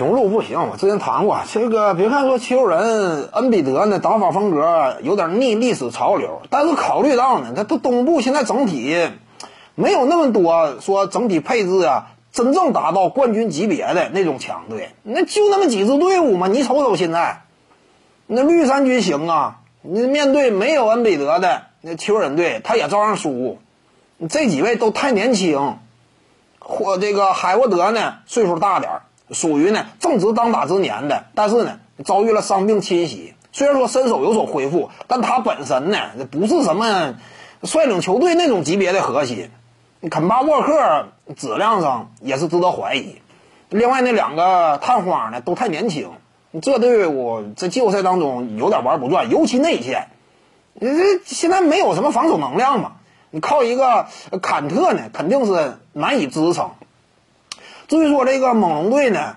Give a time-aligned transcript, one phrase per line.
[0.00, 9.10] 雄鹿不行，我之前谈过，这个别看说球人恩比德呢打法风格有点逆历史潮流，但是考虑到呢，他都东部现在整体
[9.74, 16.46] 没有那么多说整体配置啊，真正达到冠军级别的那种强队，那就那么几支队伍嘛。
[16.46, 17.42] 你瞅瞅现在，
[18.26, 23.58] 那绿衫军行啊，你面对没有恩比德的那球人队，他也照样输。
[24.30, 25.76] 这几位都太年轻，
[26.58, 29.02] 或这个海沃德呢岁数大点儿。
[29.32, 33.34] 属于呢正值当打之年的，但是呢遭遇了伤病侵袭。
[33.52, 35.98] 虽然说身手有所恢复，但他本身呢
[36.30, 37.16] 不是什么
[37.62, 39.50] 率领球队那种级别的核心。
[40.10, 43.16] 肯巴沃克质量上也是值得怀疑。
[43.68, 46.10] 另外那两个探花呢都太年轻，
[46.62, 50.08] 这队伍在季后赛当中有点玩不转，尤其内线，
[50.74, 52.92] 你这现在没有什么防守能量嘛。
[53.30, 54.06] 你靠一个
[54.42, 56.70] 坎特呢，肯定是难以支撑。
[57.90, 59.34] 至于说这个猛龙队呢，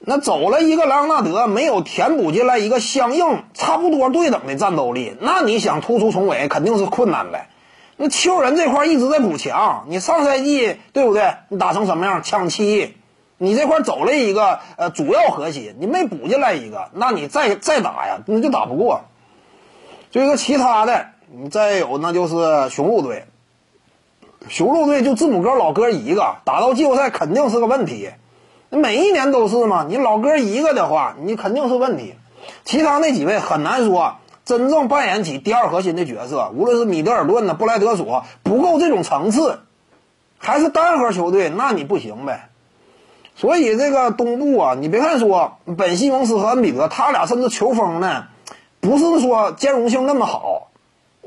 [0.00, 7.50] 那走了一个莱昂纳德，没有填补进来一个相应差不多对等的战斗力，那你想突出重围肯定是困难呗。
[7.98, 11.34] 那秋人这块一直在补强，你上赛季对不对？
[11.50, 12.22] 你打成什么样？
[12.22, 12.96] 抢七，
[13.36, 19.02] 你这块走了一个呃主要核心，你没补进来一个，那你再再打呀，那就打不过。
[20.10, 23.26] 这个其他的，你再有那就是雄鹿队。
[24.48, 28.10] 雄鹿队就字母哥老哥一个，打到季后赛肯定是个问题。
[28.70, 32.14] 每一年都是嘛，你老哥一个的话，你肯定是问题。
[32.64, 39.60] 其他那几位很难说真正扮演起第二核心的角色，无论是米德尔顿呢、布莱德索，不够这种层次，
[40.38, 42.48] 还是单核球队，那你不行呗。
[43.36, 48.24] 所以这个东部啊，你别看说本西蒙斯和恩比德，他俩甚至球风呢，
[48.80, 50.68] 不是说兼容性那么好，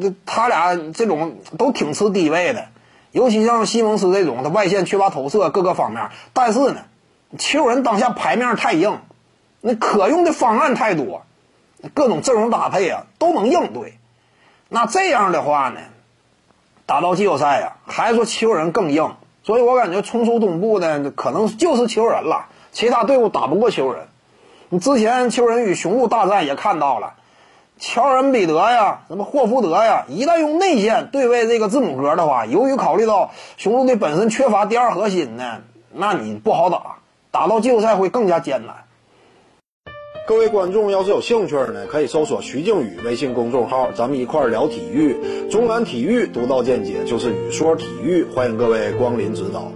[0.00, 2.66] 这他俩这种都挺吃低位的。
[3.10, 6.10] 尤其像西蒙斯这种，他外线缺乏投射，各个方面。
[6.32, 6.82] 但是呢，
[7.38, 9.00] 球人当下牌面太硬，
[9.60, 11.22] 那可用的方案太多，
[11.94, 13.98] 各种阵容搭配啊都能应对。
[14.68, 15.80] 那这样的话呢，
[16.84, 19.16] 打到季后赛呀，还是说球人更硬。
[19.42, 24.08] 所以我感觉冲出东部呢，可能就是球人了，其他队伍打不过球人。
[24.68, 27.14] 你之前球人与雄鹿大战也看到了。
[27.78, 35.60] 乔恩比德呀，什么霍福德呀，一旦用内线对位这个字母哥的话，由于考虑到雄鹿队本身缺乏第二核心呢，
[35.92, 36.98] 那你不好打，
[37.30, 38.74] 打到季后赛会更加艰难。
[40.26, 45.16] 各位观众要是有兴趣呢，可以搜索徐静宇微信公众号，咱们一块聊体育，
[45.48, 49.72] 中南体育独到见解就是语说体育，欢迎各位光临指导。